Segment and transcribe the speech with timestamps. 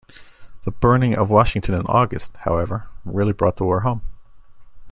[0.65, 4.01] The burning of Washington, in August, however, really brought the war home.